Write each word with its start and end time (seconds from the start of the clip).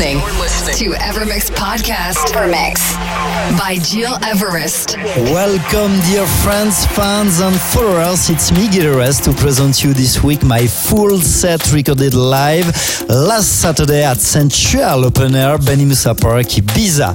You're 0.00 0.18
listening, 0.40 0.90
to 0.90 0.98
Evermix 0.98 1.52
Podcast. 1.52 2.32
Evermix 2.34 2.94
by 3.56 3.76
Gil 3.88 4.12
Everest. 4.24 4.96
Welcome, 5.30 6.00
dear 6.10 6.26
friends, 6.42 6.84
fans, 6.86 7.38
and 7.38 7.54
followers. 7.54 8.28
It's 8.28 8.50
me, 8.50 8.68
Gil 8.68 8.90
Everest, 8.90 9.22
to 9.24 9.32
present 9.34 9.84
you 9.84 9.94
this 9.94 10.20
week 10.20 10.42
my 10.42 10.66
full 10.66 11.18
set 11.18 11.72
recorded 11.72 12.14
live 12.14 12.66
last 13.08 13.60
Saturday 13.60 14.02
at 14.02 14.16
Sensual 14.16 15.04
Open 15.04 15.36
Air, 15.36 15.58
Benimussa 15.58 16.20
Park, 16.20 16.46
Ibiza. 16.46 17.14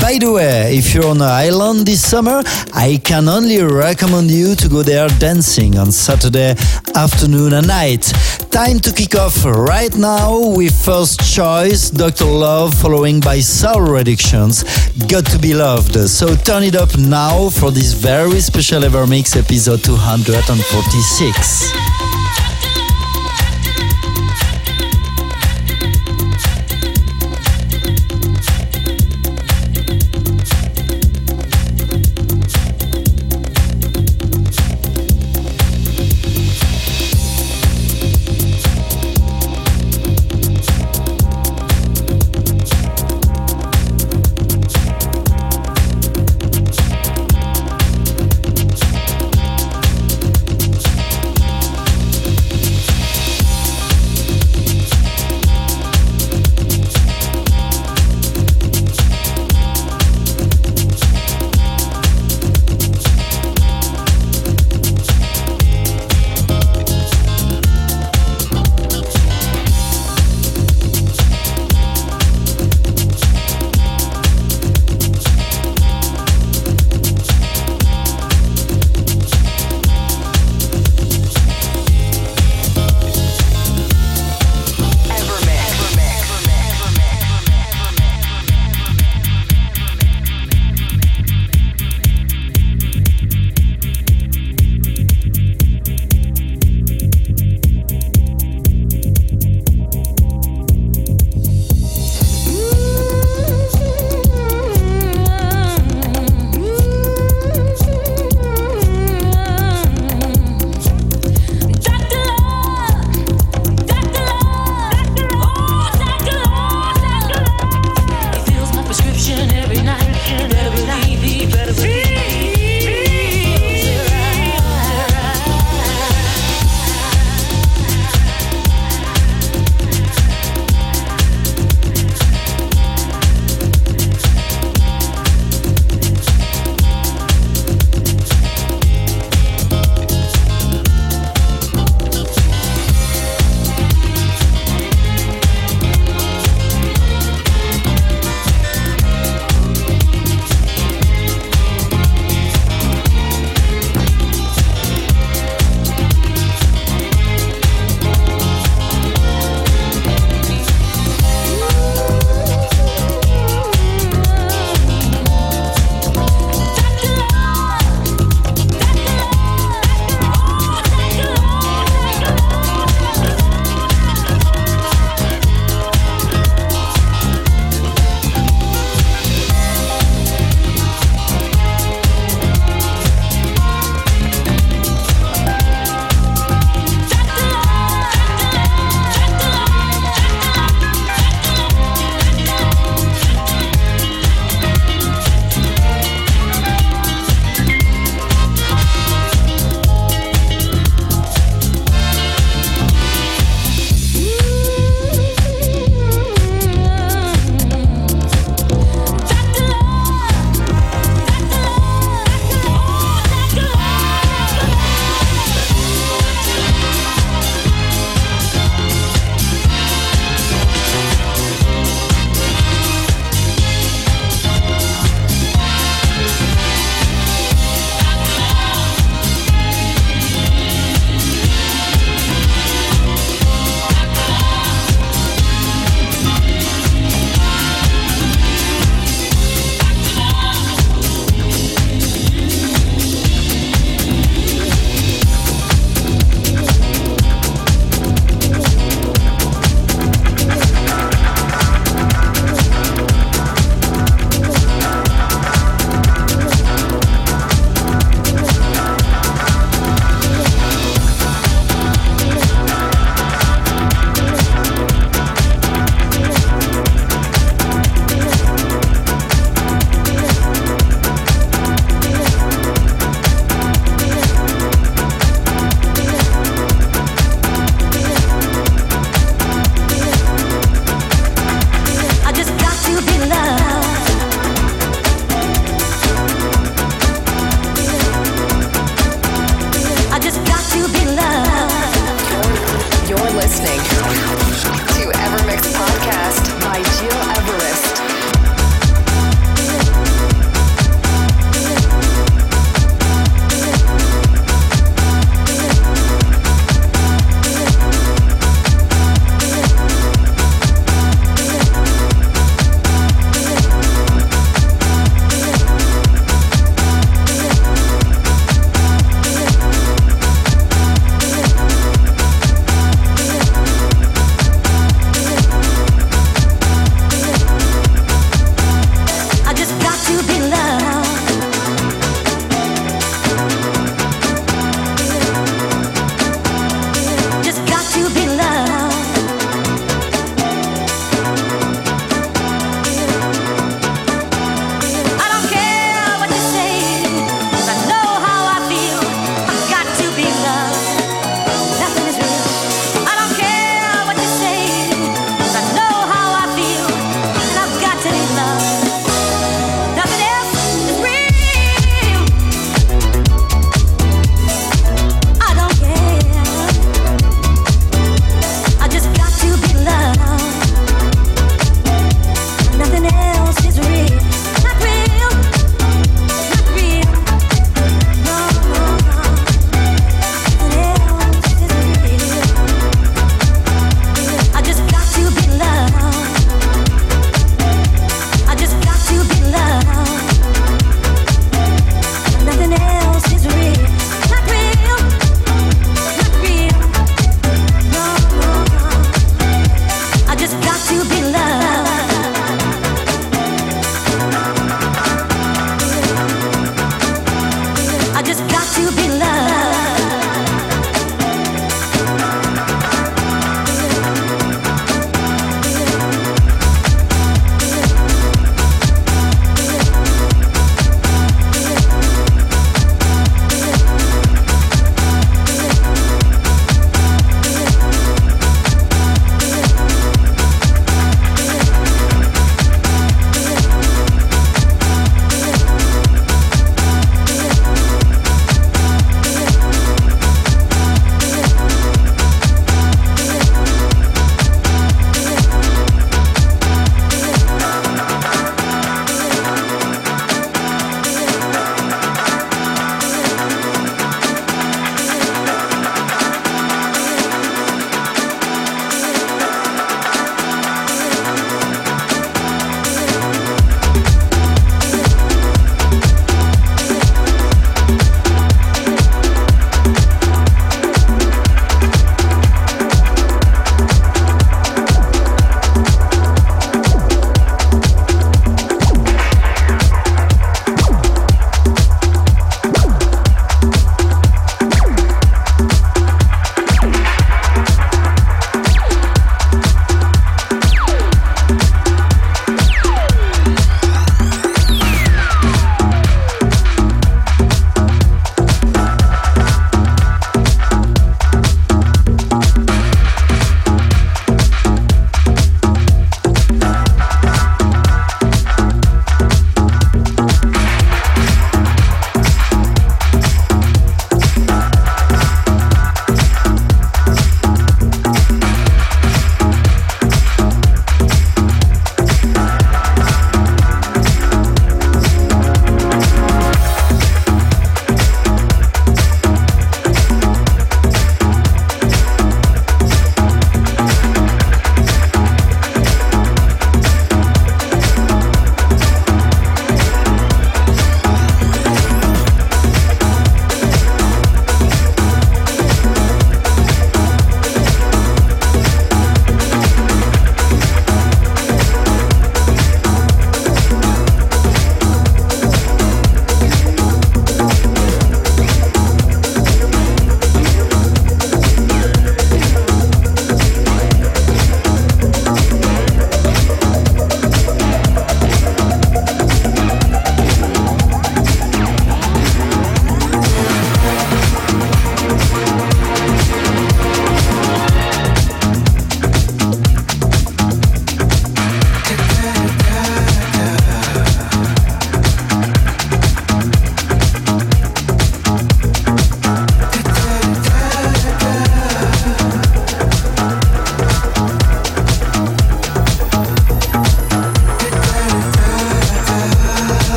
By 0.00 0.16
the 0.18 0.32
way, 0.32 0.78
if 0.78 0.94
you're 0.94 1.06
on 1.06 1.18
an 1.18 1.22
island 1.24 1.80
this 1.86 2.00
summer, 2.08 2.42
I 2.72 3.02
can 3.04 3.28
only 3.28 3.62
recommend 3.62 4.30
you 4.30 4.54
to 4.54 4.68
go 4.70 4.82
there 4.82 5.08
dancing 5.18 5.76
on 5.76 5.92
Saturday 5.92 6.54
afternoon 6.94 7.52
and 7.52 7.66
night. 7.66 8.10
Time 8.54 8.78
to 8.78 8.92
kick 8.92 9.16
off 9.16 9.44
right 9.44 9.92
now 9.96 10.38
with 10.54 10.72
first 10.84 11.18
choice 11.34 11.90
Dr. 11.90 12.26
Love, 12.26 12.72
following 12.72 13.18
by 13.18 13.40
Soul 13.40 13.80
Reductions, 13.80 14.62
Got 15.08 15.26
to 15.32 15.40
Be 15.40 15.54
Loved. 15.54 15.98
So 16.08 16.36
turn 16.36 16.62
it 16.62 16.76
up 16.76 16.96
now 16.96 17.50
for 17.50 17.72
this 17.72 17.94
very 17.94 18.38
special 18.38 18.82
Evermix 18.82 19.36
episode 19.36 19.82
246. 19.82 21.93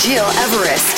Gil 0.00 0.22
Everest. 0.22 0.97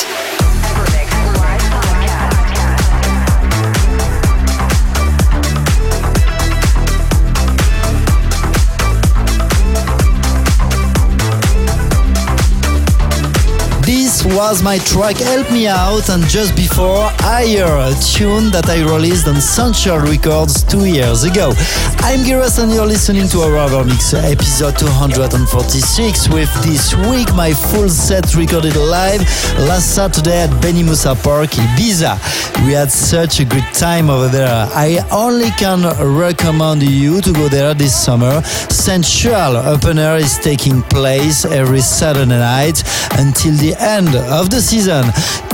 My 14.71 14.77
track 14.77 15.17
Help 15.17 15.51
Me 15.51 15.67
Out, 15.67 16.07
and 16.07 16.23
just 16.29 16.55
before, 16.55 17.09
Higher, 17.19 17.65
a 17.65 17.91
tune 17.99 18.51
that 18.51 18.69
I 18.69 18.79
released 18.79 19.27
on 19.27 19.41
Central 19.41 19.99
Records 19.99 20.63
two 20.63 20.85
years 20.85 21.25
ago. 21.25 21.51
I'm 21.99 22.23
Gil 22.23 22.39
Everest, 22.39 22.59
and 22.59 22.71
you're 22.71 22.85
listening 22.85 23.27
to 23.35 23.37
EverMix 23.43 24.13
episode 24.15 24.79
246 24.79 26.29
with 26.29 26.49
this 26.63 26.95
week 27.11 27.27
my 27.35 27.51
full 27.53 27.89
set 27.89 28.33
recorded 28.33 28.77
live 28.77 29.19
last 29.67 29.93
Saturday 29.93 30.43
at 30.43 30.49
Benimussa 30.63 31.21
Park, 31.21 31.49
Ibiza. 31.51 32.15
We 32.65 32.71
had 32.71 32.91
such 32.91 33.41
a 33.41 33.45
good 33.45 33.67
time 33.73 34.09
over 34.09 34.29
there. 34.29 34.69
I 34.71 35.05
only 35.11 35.49
can 35.59 35.83
recommend 36.15 36.83
you 36.83 37.19
to 37.19 37.33
go 37.33 37.49
there 37.49 37.73
this 37.73 37.93
summer. 37.93 38.41
Sensual 38.69 39.57
Open 39.57 39.99
Air 39.99 40.15
is 40.15 40.37
taking 40.37 40.81
place 40.83 41.43
every 41.43 41.81
Saturday 41.81 42.39
night 42.39 42.83
until 43.19 43.53
the 43.57 43.75
end 43.77 44.15
of 44.15 44.49
the 44.49 44.60
season. 44.61 45.03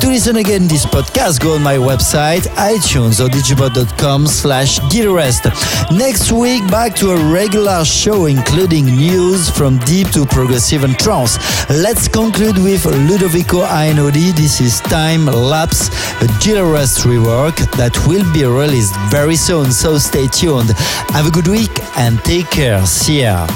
To 0.01 0.07
listen 0.07 0.35
again 0.37 0.67
this 0.67 0.85
podcast, 0.85 1.39
go 1.39 1.55
on 1.55 1.63
my 1.63 1.75
website, 1.75 2.47
iTunes 2.55 3.23
or 3.23 3.29
digibot.com 3.29 4.27
slash 4.27 4.79
gileverest. 4.91 5.45
Next 5.97 6.31
week, 6.31 6.61
back 6.69 6.93
to 6.95 7.11
a 7.11 7.31
regular 7.31 7.83
show 7.83 8.25
including 8.25 8.85
news 8.85 9.49
from 9.49 9.77
deep 9.79 10.09
to 10.11 10.25
progressive 10.25 10.83
and 10.83 10.97
trance. 10.99 11.37
Let's 11.69 12.07
conclude 12.07 12.57
with 12.57 12.83
Ludovico 12.85 13.65
Einaudi. 13.65 14.31
This 14.33 14.61
is 14.61 14.79
Time 14.81 15.25
Lapse, 15.25 15.89
a 16.21 16.27
Gil 16.41 16.57
Everest 16.57 16.99
rework 16.99 17.55
that 17.77 17.95
will 18.07 18.25
be 18.33 18.45
released 18.45 18.95
very 19.09 19.35
soon, 19.35 19.71
so 19.71 19.97
stay 19.97 20.27
tuned. 20.27 20.69
Have 21.15 21.27
a 21.27 21.31
good 21.31 21.47
week 21.47 21.71
and 21.97 22.19
take 22.23 22.49
care. 22.51 22.85
See 22.85 23.21
ya. 23.21 23.47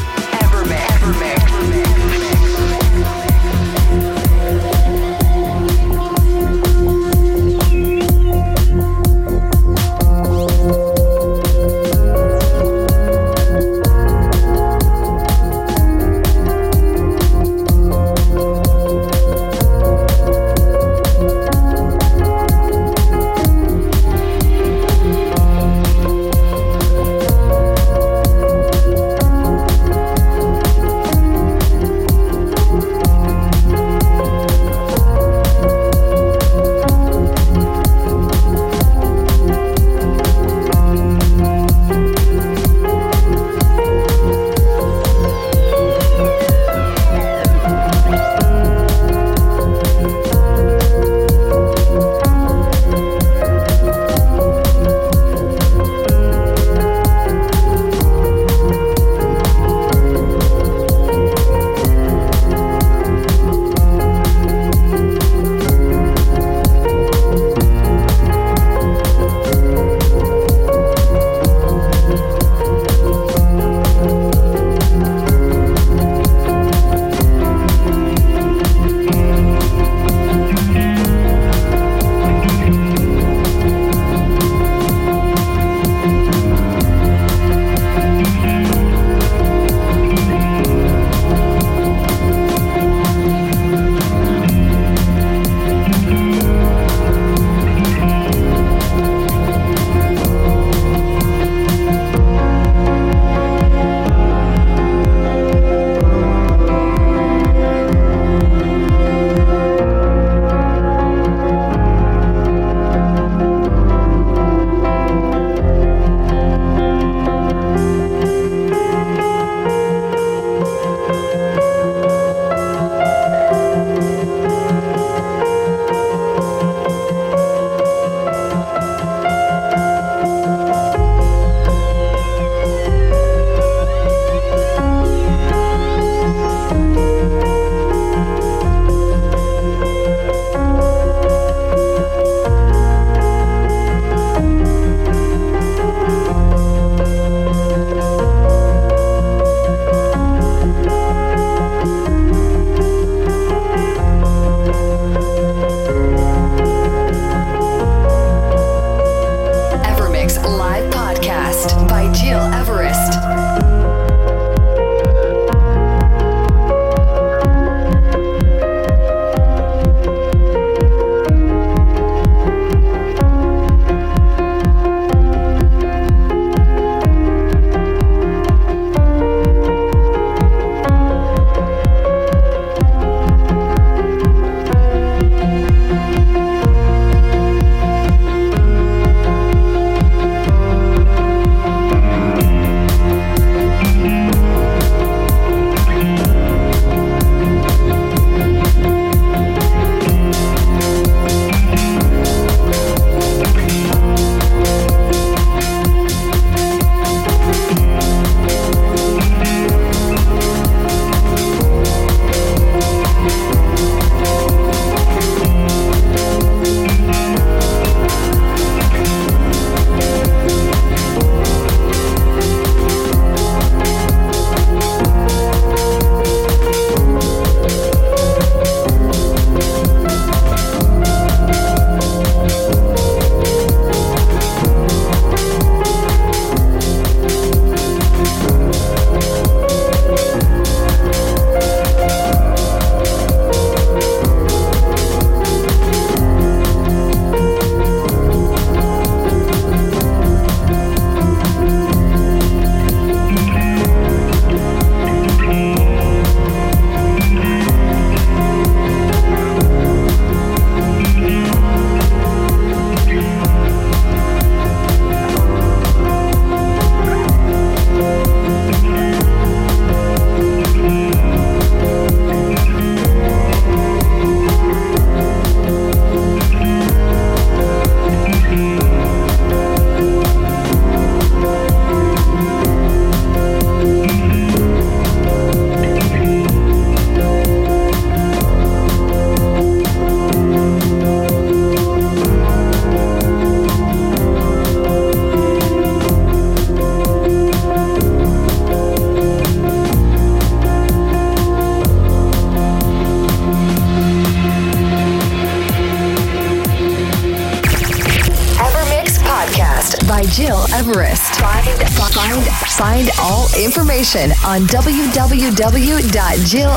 On 314.52 314.68
www.gileverest.com. 314.68 316.71